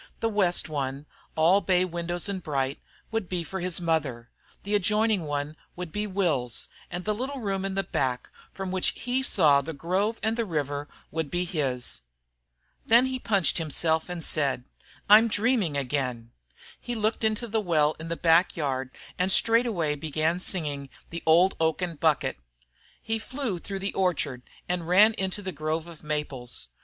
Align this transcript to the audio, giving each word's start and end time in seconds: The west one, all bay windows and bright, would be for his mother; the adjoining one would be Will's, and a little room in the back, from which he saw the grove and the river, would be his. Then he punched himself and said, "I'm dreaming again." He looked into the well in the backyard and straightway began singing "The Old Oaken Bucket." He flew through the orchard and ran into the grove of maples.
The 0.19 0.29
west 0.29 0.67
one, 0.67 1.05
all 1.35 1.61
bay 1.61 1.85
windows 1.85 2.27
and 2.27 2.41
bright, 2.41 2.79
would 3.11 3.29
be 3.29 3.43
for 3.43 3.59
his 3.59 3.79
mother; 3.79 4.31
the 4.63 4.73
adjoining 4.73 5.25
one 5.25 5.55
would 5.75 5.91
be 5.91 6.07
Will's, 6.07 6.69
and 6.89 7.07
a 7.07 7.13
little 7.13 7.39
room 7.39 7.63
in 7.63 7.75
the 7.75 7.83
back, 7.83 8.31
from 8.51 8.71
which 8.71 8.93
he 9.05 9.21
saw 9.21 9.61
the 9.61 9.73
grove 9.73 10.19
and 10.23 10.35
the 10.35 10.43
river, 10.43 10.87
would 11.11 11.29
be 11.29 11.45
his. 11.45 12.01
Then 12.83 13.05
he 13.05 13.19
punched 13.19 13.59
himself 13.59 14.09
and 14.09 14.23
said, 14.23 14.63
"I'm 15.07 15.27
dreaming 15.27 15.77
again." 15.77 16.31
He 16.79 16.95
looked 16.95 17.23
into 17.23 17.47
the 17.47 17.61
well 17.61 17.95
in 17.99 18.07
the 18.07 18.17
backyard 18.17 18.89
and 19.19 19.31
straightway 19.31 19.93
began 19.93 20.39
singing 20.39 20.89
"The 21.11 21.21
Old 21.27 21.55
Oaken 21.59 21.93
Bucket." 21.97 22.39
He 23.03 23.19
flew 23.19 23.59
through 23.59 23.77
the 23.77 23.93
orchard 23.93 24.41
and 24.67 24.87
ran 24.87 25.13
into 25.19 25.43
the 25.43 25.51
grove 25.51 25.85
of 25.85 26.03
maples. 26.03 26.69